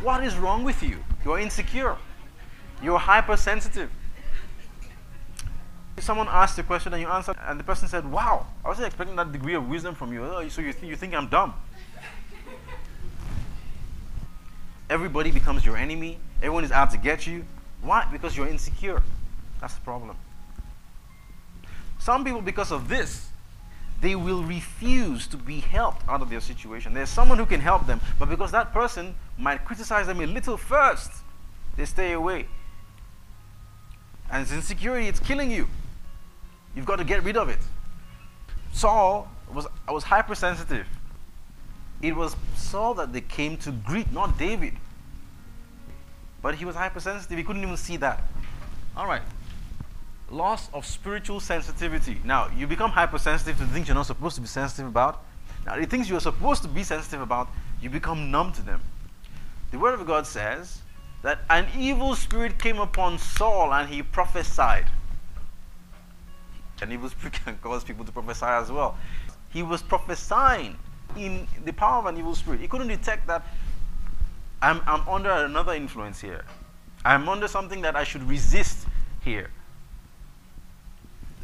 What 0.00 0.22
is 0.22 0.36
wrong 0.36 0.62
with 0.62 0.82
you? 0.82 0.98
You're 1.24 1.40
insecure. 1.40 1.96
You're 2.82 2.98
hypersensitive. 2.98 3.90
Someone 6.00 6.26
asked 6.28 6.58
a 6.58 6.62
question 6.62 6.92
and 6.92 7.00
you 7.00 7.08
answered, 7.08 7.36
and 7.46 7.58
the 7.58 7.64
person 7.64 7.88
said, 7.88 8.10
Wow, 8.10 8.46
I 8.64 8.68
wasn't 8.68 8.88
expecting 8.88 9.16
that 9.16 9.32
degree 9.32 9.54
of 9.54 9.68
wisdom 9.68 9.94
from 9.94 10.12
you. 10.12 10.24
Oh, 10.24 10.46
so 10.48 10.60
you, 10.60 10.72
th- 10.72 10.84
you 10.84 10.96
think 10.96 11.14
I'm 11.14 11.28
dumb? 11.28 11.54
Everybody 14.90 15.30
becomes 15.30 15.64
your 15.64 15.76
enemy. 15.76 16.18
Everyone 16.42 16.64
is 16.64 16.72
out 16.72 16.90
to 16.90 16.98
get 16.98 17.26
you. 17.26 17.44
Why? 17.80 18.06
Because 18.10 18.36
you're 18.36 18.48
insecure. 18.48 19.02
That's 19.60 19.74
the 19.74 19.80
problem. 19.80 20.16
Some 21.98 22.24
people, 22.24 22.42
because 22.42 22.70
of 22.70 22.88
this, 22.88 23.28
they 24.00 24.14
will 24.14 24.42
refuse 24.42 25.26
to 25.28 25.36
be 25.38 25.60
helped 25.60 26.06
out 26.08 26.20
of 26.20 26.28
their 26.28 26.40
situation. 26.40 26.92
There's 26.92 27.08
someone 27.08 27.38
who 27.38 27.46
can 27.46 27.60
help 27.60 27.86
them, 27.86 28.00
but 28.18 28.28
because 28.28 28.50
that 28.50 28.72
person 28.74 29.14
might 29.38 29.64
criticize 29.64 30.06
them 30.06 30.20
a 30.20 30.26
little 30.26 30.58
first, 30.58 31.10
they 31.76 31.86
stay 31.86 32.12
away. 32.12 32.46
And 34.30 34.42
it's 34.42 34.52
insecurity, 34.52 35.08
it's 35.08 35.20
killing 35.20 35.50
you. 35.50 35.66
You've 36.74 36.86
got 36.86 36.96
to 36.96 37.04
get 37.04 37.22
rid 37.22 37.36
of 37.36 37.48
it. 37.48 37.58
Saul 38.72 39.28
was, 39.52 39.66
I 39.86 39.92
was 39.92 40.04
hypersensitive. 40.04 40.86
It 42.02 42.14
was 42.16 42.36
Saul 42.56 42.94
that 42.94 43.12
they 43.12 43.20
came 43.20 43.56
to 43.58 43.70
greet, 43.70 44.12
not 44.12 44.36
David. 44.36 44.74
But 46.42 46.56
he 46.56 46.64
was 46.64 46.76
hypersensitive. 46.76 47.38
He 47.38 47.44
couldn't 47.44 47.62
even 47.62 47.76
see 47.76 47.96
that. 47.98 48.22
All 48.96 49.06
right. 49.06 49.22
Loss 50.30 50.68
of 50.74 50.84
spiritual 50.84 51.40
sensitivity. 51.40 52.18
Now, 52.24 52.50
you 52.56 52.66
become 52.66 52.90
hypersensitive 52.90 53.56
to 53.58 53.66
things 53.66 53.88
you're 53.88 53.94
not 53.94 54.06
supposed 54.06 54.34
to 54.34 54.40
be 54.40 54.48
sensitive 54.48 54.86
about. 54.86 55.24
Now, 55.64 55.76
the 55.76 55.86
things 55.86 56.10
you're 56.10 56.20
supposed 56.20 56.62
to 56.62 56.68
be 56.68 56.82
sensitive 56.82 57.20
about, 57.20 57.48
you 57.80 57.88
become 57.88 58.30
numb 58.30 58.52
to 58.52 58.62
them. 58.62 58.82
The 59.70 59.78
Word 59.78 59.94
of 59.94 60.06
God 60.06 60.26
says 60.26 60.82
that 61.22 61.40
an 61.48 61.66
evil 61.78 62.14
spirit 62.14 62.58
came 62.58 62.78
upon 62.78 63.18
Saul 63.18 63.72
and 63.72 63.88
he 63.88 64.02
prophesied. 64.02 64.86
An 66.82 66.92
evil 66.92 67.08
spirit 67.08 67.32
can 67.44 67.56
cause 67.58 67.84
people 67.84 68.04
to 68.04 68.12
prophesy 68.12 68.46
as 68.46 68.70
well. 68.70 68.96
He 69.50 69.62
was 69.62 69.82
prophesying 69.82 70.76
in 71.16 71.46
the 71.64 71.72
power 71.72 72.00
of 72.00 72.06
an 72.06 72.18
evil 72.18 72.34
spirit. 72.34 72.60
He 72.60 72.68
couldn't 72.68 72.88
detect 72.88 73.26
that 73.28 73.46
I'm, 74.60 74.80
I'm 74.86 75.06
under 75.08 75.30
another 75.30 75.74
influence 75.74 76.20
here. 76.20 76.44
I'm 77.04 77.28
under 77.28 77.48
something 77.48 77.82
that 77.82 77.96
I 77.96 78.04
should 78.04 78.22
resist 78.22 78.86
here. 79.22 79.50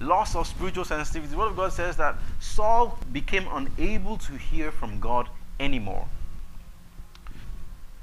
Loss 0.00 0.34
of 0.34 0.46
spiritual 0.46 0.84
sensitivity. 0.84 1.30
The 1.30 1.36
Word 1.36 1.48
of 1.48 1.56
God 1.56 1.72
says 1.72 1.96
that 1.98 2.16
Saul 2.40 2.98
became 3.12 3.46
unable 3.52 4.16
to 4.16 4.32
hear 4.32 4.72
from 4.72 4.98
God 4.98 5.28
anymore. 5.58 6.08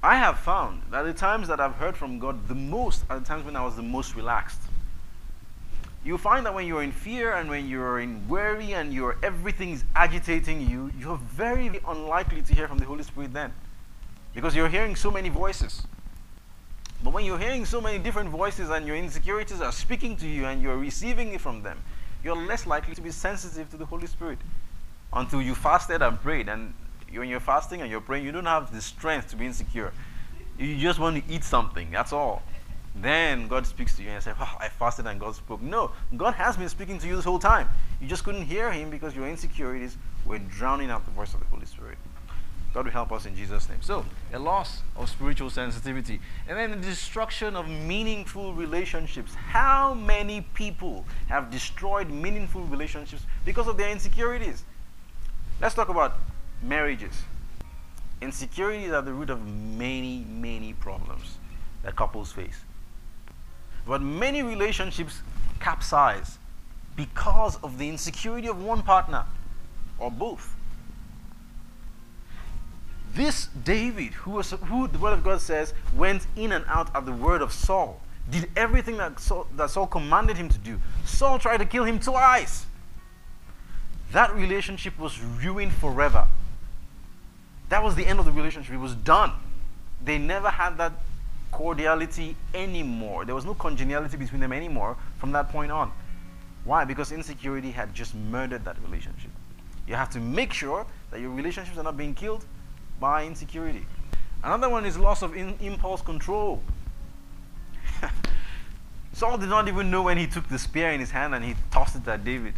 I 0.03 0.15
have 0.17 0.39
found 0.39 0.83
that 0.91 1.01
the 1.01 1.13
times 1.13 1.47
that 1.47 1.59
I've 1.59 1.75
heard 1.75 1.97
from 1.97 2.19
God 2.19 2.47
the 2.47 2.55
most 2.55 3.03
are 3.09 3.19
the 3.19 3.25
times 3.25 3.43
when 3.43 3.55
I 3.55 3.65
was 3.65 3.75
the 3.75 3.81
most 3.81 4.15
relaxed. 4.15 4.61
You 6.03 6.17
find 6.17 6.45
that 6.45 6.53
when 6.53 6.67
you're 6.67 6.83
in 6.83 6.91
fear 6.91 7.33
and 7.33 7.49
when 7.49 7.67
you're 7.67 7.99
in 7.99 8.27
worry 8.27 8.73
and 8.73 8.93
your 8.93 9.17
everything 9.23 9.71
is 9.71 9.83
agitating 9.95 10.69
you, 10.69 10.91
you're 10.97 11.17
very 11.17 11.79
unlikely 11.87 12.41
to 12.43 12.53
hear 12.53 12.67
from 12.67 12.77
the 12.77 12.85
Holy 12.85 13.03
Spirit 13.03 13.33
then. 13.33 13.53
Because 14.33 14.55
you're 14.55 14.69
hearing 14.69 14.95
so 14.95 15.11
many 15.11 15.29
voices. 15.29 15.83
But 17.03 17.13
when 17.13 17.25
you're 17.25 17.37
hearing 17.37 17.65
so 17.65 17.81
many 17.81 17.99
different 17.99 18.29
voices 18.29 18.69
and 18.69 18.87
your 18.87 18.95
insecurities 18.95 19.61
are 19.61 19.71
speaking 19.71 20.15
to 20.17 20.27
you 20.27 20.45
and 20.45 20.61
you're 20.61 20.77
receiving 20.77 21.33
it 21.33 21.41
from 21.41 21.61
them, 21.61 21.77
you're 22.23 22.35
less 22.35 22.65
likely 22.65 22.95
to 22.95 23.01
be 23.01 23.11
sensitive 23.11 23.69
to 23.71 23.77
the 23.77 23.85
Holy 23.85 24.07
Spirit 24.07 24.39
until 25.13 25.41
you 25.41 25.55
fasted 25.55 26.01
and 26.01 26.19
prayed. 26.21 26.49
And 26.49 26.73
when 27.11 27.29
you're 27.29 27.39
fasting 27.39 27.81
and 27.81 27.91
you're 27.91 28.01
praying, 28.01 28.25
you 28.25 28.31
don't 28.31 28.45
have 28.45 28.73
the 28.73 28.81
strength 28.81 29.29
to 29.29 29.35
be 29.35 29.45
insecure. 29.45 29.93
You 30.57 30.75
just 30.77 30.99
want 30.99 31.23
to 31.23 31.33
eat 31.33 31.43
something, 31.43 31.91
that's 31.91 32.11
all. 32.11 32.41
Then 33.01 33.47
God 33.47 33.67
speaks 33.67 33.95
to 33.97 34.01
you 34.01 34.09
and 34.09 34.15
you 34.15 34.21
say, 34.21 34.33
oh, 34.39 34.57
I 34.59 34.69
fasted 34.69 35.05
and 35.05 35.19
God 35.19 35.35
spoke. 35.35 35.61
No, 35.61 35.91
God 36.15 36.33
has 36.33 36.57
been 36.57 36.69
speaking 36.69 36.97
to 36.99 37.07
you 37.07 37.15
this 37.15 37.25
whole 37.25 37.39
time. 37.39 37.69
You 38.01 38.07
just 38.07 38.23
couldn't 38.23 38.45
hear 38.45 38.71
Him 38.71 38.89
because 38.89 39.15
your 39.15 39.27
insecurities 39.27 39.97
were 40.25 40.39
drowning 40.39 40.89
out 40.89 41.05
the 41.05 41.11
voice 41.11 41.33
of 41.33 41.39
the 41.39 41.45
Holy 41.47 41.65
Spirit. 41.65 41.97
God 42.73 42.85
will 42.85 42.91
help 42.91 43.11
us 43.11 43.25
in 43.25 43.35
Jesus' 43.35 43.69
name. 43.69 43.81
So, 43.81 44.05
a 44.33 44.39
loss 44.39 44.81
of 44.95 45.09
spiritual 45.09 45.49
sensitivity. 45.49 46.19
And 46.47 46.57
then 46.57 46.71
the 46.71 46.77
destruction 46.77 47.55
of 47.55 47.67
meaningful 47.67 48.53
relationships. 48.53 49.33
How 49.33 49.93
many 49.93 50.41
people 50.53 51.05
have 51.27 51.49
destroyed 51.49 52.09
meaningful 52.09 52.63
relationships 52.63 53.23
because 53.45 53.67
of 53.67 53.77
their 53.77 53.89
insecurities? 53.89 54.63
Let's 55.61 55.75
talk 55.75 55.89
about 55.89 56.17
marriages. 56.61 57.13
Insecurities 58.21 58.91
are 58.91 59.01
the 59.01 59.13
root 59.13 59.29
of 59.29 59.45
many, 59.47 60.25
many 60.29 60.73
problems 60.73 61.37
that 61.83 61.95
couples 61.95 62.31
face. 62.31 62.59
But 63.87 64.01
many 64.01 64.43
relationships 64.43 65.21
capsize 65.59 66.37
because 66.95 67.55
of 67.63 67.77
the 67.77 67.87
insecurity 67.87 68.47
of 68.47 68.61
one 68.61 68.81
partner 68.81 69.25
or 69.97 70.11
both. 70.11 70.55
This 73.13 73.47
David, 73.63 74.13
who, 74.13 74.31
was, 74.31 74.51
who 74.51 74.87
the 74.87 74.99
word 74.99 75.13
of 75.13 75.23
God 75.23 75.41
says 75.41 75.73
went 75.95 76.27
in 76.35 76.51
and 76.51 76.65
out 76.67 76.93
at 76.95 77.05
the 77.05 77.13
word 77.13 77.41
of 77.41 77.51
Saul, 77.53 78.01
did 78.29 78.49
everything 78.55 78.97
that 78.97 79.19
Saul, 79.19 79.47
that 79.55 79.69
Saul 79.69 79.87
commanded 79.87 80.37
him 80.37 80.49
to 80.49 80.57
do. 80.57 80.79
Saul 81.05 81.39
tried 81.39 81.57
to 81.57 81.65
kill 81.65 81.85
him 81.85 81.99
twice. 81.99 82.65
That 84.11 84.35
relationship 84.35 84.99
was 84.99 85.21
ruined 85.21 85.73
forever. 85.73 86.27
That 87.69 87.83
was 87.83 87.95
the 87.95 88.05
end 88.05 88.19
of 88.19 88.25
the 88.25 88.31
relationship. 88.31 88.73
It 88.73 88.77
was 88.77 88.95
done. 88.95 89.31
They 90.03 90.17
never 90.17 90.49
had 90.49 90.77
that 90.77 90.93
cordiality 91.51 92.35
anymore. 92.53 93.25
There 93.25 93.35
was 93.35 93.45
no 93.45 93.53
congeniality 93.53 94.17
between 94.17 94.41
them 94.41 94.53
anymore 94.53 94.97
from 95.17 95.31
that 95.31 95.49
point 95.49 95.71
on. 95.71 95.91
Why? 96.63 96.85
Because 96.85 97.11
insecurity 97.11 97.71
had 97.71 97.93
just 97.93 98.13
murdered 98.13 98.65
that 98.65 98.77
relationship. 98.83 99.31
You 99.87 99.95
have 99.95 100.09
to 100.11 100.19
make 100.19 100.51
sure 100.51 100.85
that 101.11 101.21
your 101.21 101.29
relationships 101.29 101.77
are 101.77 101.83
not 101.83 101.95
being 101.95 102.13
killed 102.13 102.45
by 102.99 103.25
insecurity. 103.25 103.85
Another 104.43 104.69
one 104.69 104.85
is 104.85 104.97
loss 104.97 105.21
of 105.21 105.35
impulse 105.35 106.01
control. 106.01 106.61
Saul 109.13 109.37
did 109.37 109.49
not 109.49 109.67
even 109.67 109.89
know 109.89 110.03
when 110.03 110.17
he 110.17 110.27
took 110.27 110.47
the 110.49 110.59
spear 110.59 110.91
in 110.91 110.99
his 110.99 111.11
hand 111.11 111.33
and 111.33 111.43
he 111.43 111.55
tossed 111.71 111.95
it 111.95 112.07
at 112.07 112.23
David. 112.23 112.53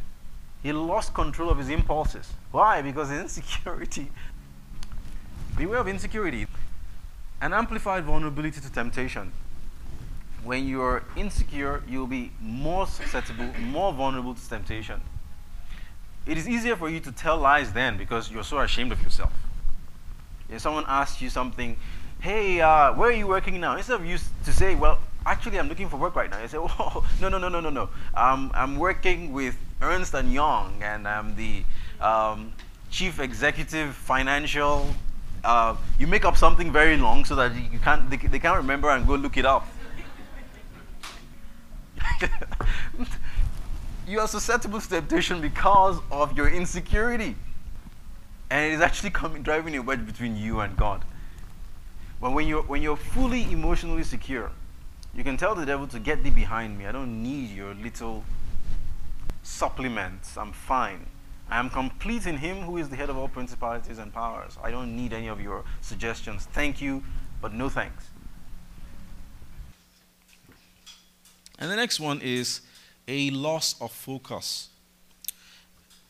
He 0.62 0.74
lost 0.74 1.14
control 1.14 1.50
of 1.50 1.58
his 1.58 1.70
impulses. 1.70 2.34
Why? 2.52 2.82
Because 2.82 3.12
insecurity. 3.24 4.12
Beware 5.56 5.80
of 5.80 5.88
insecurity. 5.88 6.48
An 7.42 7.54
amplified 7.54 8.04
vulnerability 8.04 8.60
to 8.60 8.72
temptation. 8.72 9.32
When 10.44 10.68
you're 10.68 11.04
insecure, 11.16 11.84
you'll 11.88 12.08
be 12.08 12.32
more 12.42 12.88
susceptible, 12.88 13.50
more 13.60 13.94
vulnerable 13.94 14.34
to 14.34 14.50
temptation. 14.50 15.02
It 16.26 16.38
is 16.38 16.48
easier 16.48 16.76
for 16.76 16.90
you 16.90 17.00
to 17.00 17.12
tell 17.12 17.38
lies 17.38 17.72
then 17.74 17.98
because 17.98 18.30
you're 18.30 18.44
so 18.44 18.60
ashamed 18.60 18.92
of 18.92 19.02
yourself. 19.02 19.32
If 20.50 20.62
someone 20.62 20.84
asks 20.88 21.22
you 21.22 21.30
something, 21.30 21.78
hey, 22.20 22.60
uh, 22.60 22.94
where 22.94 23.10
are 23.10 23.14
you 23.14 23.28
working 23.28 23.60
now? 23.62 23.78
Instead 23.78 24.02
of 24.02 24.06
you 24.06 24.18
to 24.44 24.54
say, 24.54 24.76
well, 24.76 25.00
actually, 25.26 25.60
I'm 25.60 25.70
looking 25.70 25.88
for 25.88 25.98
work 25.98 26.16
right 26.16 26.30
now. 26.30 26.42
You 26.42 26.48
say, 26.48 26.58
oh, 26.62 27.08
no, 27.22 27.30
no, 27.30 27.38
no, 27.38 27.50
no, 27.50 27.62
no, 27.62 27.70
no. 27.70 27.90
Um, 28.16 28.52
I'm 28.54 28.78
working 28.78 29.32
with 29.32 29.56
Ernst 29.82 30.14
and 30.14 30.34
Young, 30.34 30.82
and 30.82 31.08
I'm 31.08 31.36
the 31.36 31.64
um, 32.02 32.54
chief 32.90 33.20
executive 33.20 33.96
financial. 33.96 34.88
Uh, 35.44 35.76
you 35.98 36.08
make 36.08 36.26
up 36.26 36.36
something 36.38 36.72
very 36.72 36.98
long 36.98 37.26
so 37.26 37.36
that 37.36 37.56
you 37.72 37.80
can't, 37.80 38.10
they, 38.10 38.18
they 38.18 38.40
can't 38.40 38.58
remember 38.58 38.90
and 38.90 39.08
go 39.08 39.16
look 39.16 39.38
it 39.38 39.46
up. 39.46 39.68
you 44.08 44.20
are 44.20 44.28
susceptible 44.28 44.82
to 44.82 44.90
temptation 44.90 45.42
because 45.42 46.00
of 46.12 46.36
your 46.36 46.50
insecurity. 46.50 47.36
And 48.50 48.72
it 48.72 48.76
is 48.76 48.82
actually 48.82 49.12
coming, 49.12 49.44
driving 49.44 49.76
a 49.78 49.82
wedge 49.82 50.06
between 50.06 50.36
you 50.36 50.60
and 50.60 50.76
God. 50.76 51.06
But 52.20 52.34
when 52.34 52.48
you're, 52.48 52.64
when 52.64 52.82
you're 52.82 52.98
fully 52.98 53.44
emotionally 53.52 54.04
secure, 54.04 54.52
you 55.14 55.24
can 55.24 55.38
tell 55.38 55.56
the 55.56 55.66
devil 55.66 55.88
to 55.88 56.00
get 56.00 56.24
thee 56.24 56.30
behind 56.30 56.78
me. 56.78 56.86
I 56.86 56.92
don't 56.92 57.24
need 57.24 57.52
your 57.52 57.74
little 57.74 58.24
supplements. 59.44 60.38
I'm 60.38 60.52
fine. 60.52 61.06
I 61.50 61.58
am 61.60 61.70
complete 61.70 62.28
in 62.28 62.38
him 62.38 62.62
who 62.62 62.78
is 62.78 62.90
the 62.90 62.96
head 62.96 63.10
of 63.10 63.18
all 63.18 63.28
principalities 63.28 63.98
and 63.98 64.14
powers. 64.14 64.58
I 64.64 64.70
don't 64.70 64.96
need 64.96 65.14
any 65.14 65.28
of 65.28 65.42
your 65.42 65.64
suggestions. 65.82 66.48
Thank 66.54 66.80
you, 66.82 67.04
but 67.42 67.54
no 67.54 67.70
thanks. 67.70 68.08
And 71.58 71.70
the 71.70 71.76
next 71.76 72.00
one 72.00 72.22
is 72.22 72.62
a 73.08 73.32
loss 73.32 73.80
of 73.82 73.92
focus. 73.92 74.70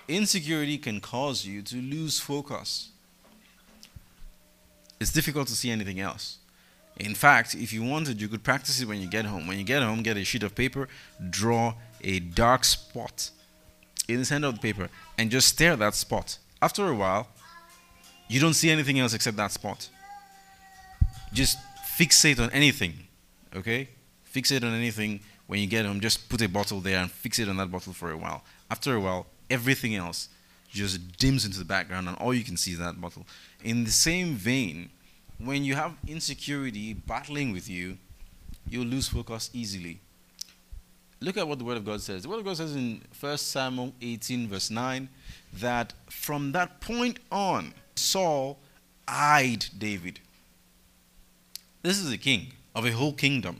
Insecurity 0.07 0.77
can 0.77 0.99
cause 0.99 1.45
you 1.45 1.61
to 1.61 1.77
lose 1.77 2.19
focus. 2.19 2.89
It's 4.99 5.13
difficult 5.13 5.47
to 5.47 5.55
see 5.55 5.71
anything 5.71 5.99
else. 5.99 6.39
In 6.97 7.15
fact, 7.15 7.55
if 7.55 7.71
you 7.71 7.81
wanted, 7.81 8.19
you 8.19 8.27
could 8.27 8.43
practice 8.43 8.81
it 8.81 8.87
when 8.87 8.99
you 8.99 9.07
get 9.07 9.23
home. 9.23 9.47
When 9.47 9.57
you 9.57 9.63
get 9.63 9.81
home, 9.81 10.03
get 10.03 10.17
a 10.17 10.25
sheet 10.25 10.43
of 10.43 10.53
paper, 10.53 10.89
draw 11.29 11.75
a 12.03 12.19
dark 12.19 12.65
spot 12.65 13.29
in 14.13 14.19
the 14.19 14.25
center 14.25 14.47
of 14.47 14.55
the 14.55 14.59
paper, 14.59 14.89
and 15.17 15.29
just 15.29 15.47
stare 15.47 15.73
at 15.73 15.79
that 15.79 15.95
spot. 15.95 16.37
After 16.61 16.87
a 16.87 16.95
while, 16.95 17.27
you 18.27 18.39
don't 18.39 18.53
see 18.53 18.69
anything 18.69 18.99
else 18.99 19.13
except 19.13 19.37
that 19.37 19.51
spot. 19.51 19.89
Just 21.33 21.57
fixate 21.97 22.39
on 22.39 22.49
anything, 22.51 22.93
okay? 23.55 23.89
Fixate 24.33 24.63
on 24.63 24.73
anything 24.73 25.19
when 25.47 25.59
you 25.59 25.67
get 25.67 25.85
home. 25.85 25.99
Just 25.99 26.29
put 26.29 26.41
a 26.41 26.49
bottle 26.49 26.79
there 26.79 26.99
and 26.99 27.11
fix 27.11 27.39
it 27.39 27.49
on 27.49 27.57
that 27.57 27.71
bottle 27.71 27.93
for 27.93 28.11
a 28.11 28.17
while. 28.17 28.43
After 28.69 28.95
a 28.95 28.99
while, 28.99 29.27
everything 29.49 29.95
else 29.95 30.29
just 30.69 31.17
dims 31.17 31.45
into 31.45 31.57
the 31.57 31.65
background, 31.65 32.07
and 32.07 32.17
all 32.17 32.33
you 32.33 32.43
can 32.43 32.57
see 32.57 32.71
is 32.71 32.79
that 32.79 32.99
bottle. 33.01 33.25
In 33.63 33.83
the 33.83 33.91
same 33.91 34.35
vein, 34.35 34.89
when 35.39 35.63
you 35.63 35.75
have 35.75 35.93
insecurity 36.07 36.93
battling 36.93 37.51
with 37.51 37.69
you, 37.69 37.97
you'll 38.67 38.85
lose 38.85 39.07
focus 39.07 39.49
easily. 39.53 40.01
Look 41.21 41.37
at 41.37 41.47
what 41.47 41.59
the 41.59 41.65
Word 41.65 41.77
of 41.77 41.85
God 41.85 42.01
says. 42.01 42.23
The 42.23 42.29
Word 42.29 42.39
of 42.39 42.45
God 42.45 42.57
says 42.57 42.75
in 42.75 43.01
1 43.19 43.37
Samuel 43.37 43.93
18, 44.01 44.47
verse 44.47 44.69
9, 44.69 45.09
that 45.53 45.93
from 46.09 46.53
that 46.53 46.79
point 46.79 47.19
on, 47.31 47.73
Saul 47.95 48.57
eyed 49.07 49.65
David. 49.77 50.19
This 51.81 51.99
is 51.99 52.11
a 52.11 52.17
king 52.17 52.53
of 52.75 52.85
a 52.85 52.91
whole 52.91 53.13
kingdom. 53.13 53.59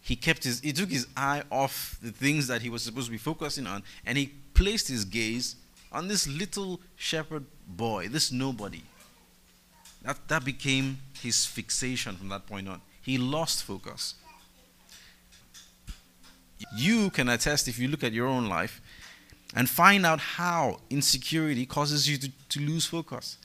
He 0.00 0.14
kept 0.14 0.44
his 0.44 0.60
he 0.60 0.72
took 0.72 0.90
his 0.90 1.08
eye 1.16 1.42
off 1.50 1.98
the 2.00 2.12
things 2.12 2.46
that 2.46 2.62
he 2.62 2.70
was 2.70 2.82
supposed 2.82 3.06
to 3.06 3.10
be 3.10 3.18
focusing 3.18 3.66
on, 3.66 3.82
and 4.04 4.16
he 4.16 4.32
placed 4.54 4.86
his 4.86 5.04
gaze 5.04 5.56
on 5.90 6.06
this 6.06 6.28
little 6.28 6.80
shepherd 6.94 7.44
boy, 7.66 8.08
this 8.08 8.30
nobody. 8.30 8.82
That, 10.02 10.28
that 10.28 10.44
became 10.44 10.98
his 11.20 11.44
fixation 11.44 12.16
from 12.16 12.28
that 12.28 12.46
point 12.46 12.68
on. 12.68 12.80
He 13.02 13.18
lost 13.18 13.64
focus. 13.64 14.14
You 16.76 17.10
can 17.10 17.28
attest 17.28 17.68
if 17.68 17.78
you 17.78 17.88
look 17.88 18.02
at 18.02 18.12
your 18.12 18.26
own 18.26 18.48
life 18.48 18.80
and 19.54 19.68
find 19.68 20.04
out 20.04 20.20
how 20.20 20.80
insecurity 20.90 21.66
causes 21.66 22.08
you 22.08 22.16
to, 22.18 22.30
to 22.50 22.60
lose 22.60 22.86
focus. 22.86 23.38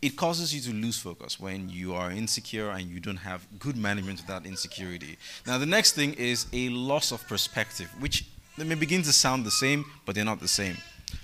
It 0.00 0.16
causes 0.16 0.54
you 0.54 0.60
to 0.72 0.78
lose 0.78 0.98
focus 0.98 1.40
when 1.40 1.68
you 1.68 1.94
are 1.94 2.10
insecure 2.10 2.70
and 2.70 2.82
you 2.88 3.00
don't 3.00 3.16
have 3.16 3.46
good 3.58 3.76
management 3.76 4.20
of 4.20 4.26
that 4.28 4.46
insecurity. 4.46 5.18
Now, 5.46 5.58
the 5.58 5.66
next 5.66 5.92
thing 5.92 6.14
is 6.14 6.46
a 6.52 6.68
loss 6.68 7.10
of 7.10 7.26
perspective, 7.26 7.90
which 7.98 8.24
they 8.56 8.64
may 8.64 8.76
begin 8.76 9.02
to 9.02 9.12
sound 9.12 9.44
the 9.44 9.50
same, 9.50 9.84
but 10.06 10.14
they're 10.14 10.24
not 10.24 10.40
the 10.40 10.48
same. 10.48 10.76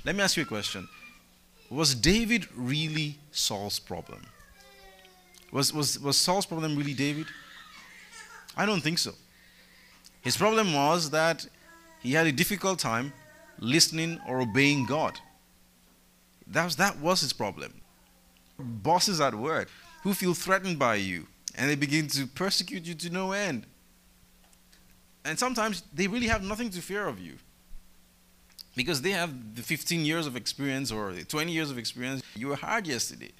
Let 0.05 0.17
me 0.17 0.23
ask 0.23 0.37
you 0.37 0.43
a 0.43 0.47
question 0.47 0.89
Was 1.71 1.95
David 1.95 2.47
really 2.57 3.19
Saul's 3.31 3.79
problem? 3.79 4.23
Was, 5.53 5.73
was, 5.73 6.01
was 6.01 6.17
Saul's 6.17 6.47
problem 6.47 6.77
really 6.77 6.95
David? 6.95 7.27
I 8.57 8.67
don't 8.67 8.81
think 8.81 8.99
so. 8.99 9.13
His 10.23 10.37
problem 10.37 10.73
was 10.73 11.11
that 11.11 11.47
he 12.01 12.13
had 12.13 12.27
a 12.27 12.33
difficult 12.33 12.79
time 12.79 13.13
listening 13.59 14.21
or 14.27 14.41
obeying 14.41 14.87
God. 14.87 15.19
That 16.47 16.65
was, 16.65 16.77
that 16.77 16.99
was 16.99 17.21
his 17.21 17.33
problem. 17.33 17.73
Bosses 18.59 19.21
at 19.21 19.35
work 19.35 19.69
who 20.03 20.15
feel 20.15 20.35
threatened 20.35 20.79
by 20.79 20.97
you 20.97 21.27
and 21.57 21.71
they 21.71 21.75
begin 21.75 22.09
to 22.09 22.27
persecute 22.27 22.85
you 22.85 22.95
to 22.95 23.11
no 23.11 23.33
end. 23.33 23.67
And 25.25 25.39
sometimes 25.39 25.83
they 25.95 26.07
really 26.07 26.27
have 26.27 26.43
nothing 26.43 26.71
to 26.71 26.83
fear 26.83 27.07
of 27.07 27.19
you 27.19 27.35
because 28.77 29.01
they 29.01 29.11
have 29.11 29.55
the 29.55 29.63
15 29.63 30.05
years 30.05 30.27
of 30.27 30.37
experience 30.37 30.91
or 30.91 31.13
the 31.13 31.25
20 31.25 31.53
years 31.53 31.71
of 31.71 31.79
experience. 31.79 32.23
You 32.35 32.49
were 32.49 32.57
hired 32.57 32.87
yesterday 32.87 33.33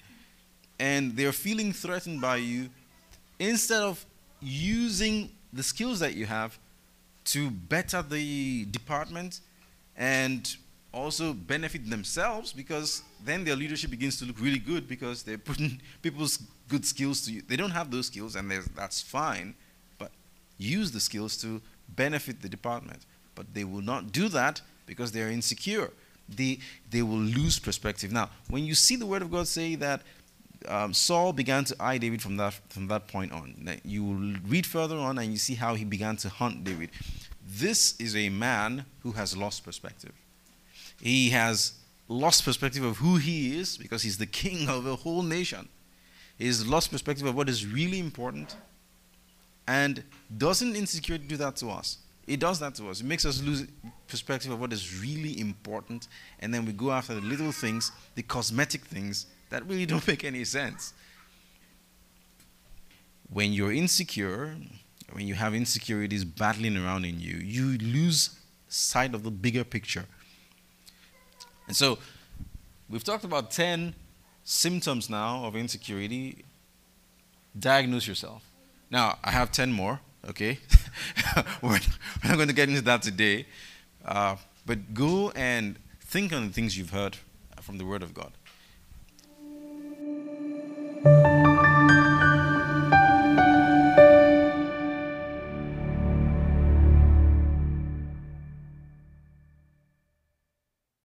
and 0.79 1.15
they're 1.15 1.31
feeling 1.31 1.71
threatened 1.71 2.21
by 2.21 2.37
you 2.37 2.69
instead 3.39 3.81
of 3.81 4.05
using 4.45 5.29
the 5.51 5.63
skills 5.63 5.99
that 5.99 6.15
you 6.15 6.25
have 6.25 6.59
to 7.25 7.49
better 7.49 8.01
the 8.01 8.65
department 8.65 9.41
and 9.97 10.55
also 10.93 11.33
benefit 11.33 11.89
themselves 11.89 12.53
because 12.53 13.01
then 13.23 13.43
their 13.43 13.55
leadership 13.55 13.89
begins 13.91 14.17
to 14.17 14.25
look 14.25 14.39
really 14.39 14.59
good 14.59 14.87
because 14.87 15.23
they're 15.23 15.37
putting 15.37 15.81
people's 16.01 16.39
good 16.69 16.85
skills 16.85 17.21
to 17.25 17.31
you. 17.31 17.41
They 17.41 17.55
don't 17.55 17.71
have 17.71 17.91
those 17.91 18.07
skills 18.07 18.35
and 18.35 18.49
that's 18.75 19.01
fine, 19.01 19.55
but 19.97 20.11
use 20.57 20.91
the 20.91 20.99
skills 20.99 21.35
to 21.37 21.61
benefit 21.89 22.41
the 22.41 22.49
department. 22.49 23.05
But 23.33 23.53
they 23.53 23.63
will 23.65 23.81
not 23.81 24.11
do 24.11 24.29
that 24.29 24.61
because 24.85 25.11
they 25.11 25.21
are 25.21 25.29
insecure. 25.29 25.91
They, 26.29 26.59
they 26.89 27.01
will 27.01 27.17
lose 27.17 27.59
perspective. 27.59 28.11
Now, 28.11 28.29
when 28.49 28.63
you 28.63 28.75
see 28.75 28.95
the 28.95 29.05
Word 29.05 29.21
of 29.21 29.31
God 29.31 29.47
say 29.47 29.75
that 29.75 30.01
um, 30.69 30.93
Saul 30.93 31.33
began 31.33 31.63
to 31.65 31.75
eye 31.79 31.97
David 31.97 32.21
from 32.21 32.37
that 32.37 32.53
from 32.69 32.87
that 32.87 33.07
point 33.07 33.31
on. 33.31 33.79
You 33.83 34.37
read 34.47 34.65
further 34.65 34.97
on 34.97 35.17
and 35.17 35.31
you 35.31 35.37
see 35.37 35.55
how 35.55 35.75
he 35.75 35.85
began 35.85 36.17
to 36.17 36.29
hunt 36.29 36.63
David. 36.63 36.89
This 37.47 37.95
is 37.99 38.15
a 38.15 38.29
man 38.29 38.85
who 39.01 39.13
has 39.13 39.37
lost 39.37 39.63
perspective. 39.63 40.13
He 41.01 41.29
has 41.29 41.73
lost 42.07 42.43
perspective 42.43 42.83
of 42.83 42.97
who 42.97 43.17
he 43.17 43.57
is 43.59 43.77
because 43.77 44.03
he's 44.03 44.17
the 44.17 44.25
king 44.25 44.69
of 44.69 44.85
a 44.85 44.95
whole 44.95 45.21
nation. 45.21 45.69
He's 46.37 46.65
lost 46.65 46.91
perspective 46.91 47.25
of 47.25 47.35
what 47.35 47.49
is 47.49 47.65
really 47.65 47.99
important. 47.99 48.55
And 49.67 50.03
doesn't 50.37 50.75
insecurity 50.75 51.25
do 51.27 51.37
that 51.37 51.55
to 51.57 51.69
us? 51.69 51.97
It 52.27 52.39
does 52.39 52.59
that 52.59 52.75
to 52.75 52.89
us. 52.89 53.01
It 53.01 53.05
makes 53.05 53.25
us 53.25 53.41
lose 53.41 53.67
perspective 54.07 54.51
of 54.51 54.59
what 54.59 54.73
is 54.73 54.99
really 54.99 55.39
important, 55.39 56.07
and 56.39 56.53
then 56.53 56.65
we 56.65 56.73
go 56.73 56.91
after 56.91 57.13
the 57.13 57.21
little 57.21 57.51
things, 57.51 57.91
the 58.15 58.23
cosmetic 58.23 58.81
things 58.81 59.27
that 59.49 59.65
really 59.65 59.85
don't 59.91 60.07
make 60.07 60.23
any 60.23 60.43
sense. 60.43 60.93
When 63.29 63.53
you're 63.53 63.73
insecure, 63.73 64.55
when 65.11 65.27
you 65.27 65.33
have 65.35 65.53
insecurities 65.53 66.23
battling 66.23 66.77
around 66.77 67.05
in 67.05 67.19
you, 67.19 67.37
you 67.37 67.77
lose 67.77 68.39
sight 68.67 69.13
of 69.13 69.23
the 69.23 69.31
bigger 69.31 69.63
picture. 69.63 70.05
And 71.67 71.75
so, 71.75 71.97
we've 72.89 73.03
talked 73.03 73.23
about 73.23 73.51
10 73.51 73.95
symptoms 74.43 75.09
now 75.09 75.43
of 75.45 75.55
insecurity. 75.55 76.45
Diagnose 77.57 78.07
yourself. 78.07 78.43
Now, 78.91 79.17
I 79.23 79.31
have 79.31 79.51
10 79.51 79.71
more, 79.71 80.01
okay? 80.29 80.59
we're 81.61 81.79
not 82.23 82.35
going 82.35 82.47
to 82.47 82.53
get 82.53 82.69
into 82.69 82.81
that 82.81 83.01
today. 83.01 83.47
Uh, 84.03 84.35
but 84.65 84.93
go 84.93 85.31
and 85.31 85.77
think 85.99 86.31
on 86.31 86.47
the 86.47 86.53
things 86.53 86.77
you've 86.77 86.91
heard 86.91 87.17
from 87.61 87.77
the 87.77 87.85
Word 87.85 88.03
of 88.03 88.13
God. 88.13 88.31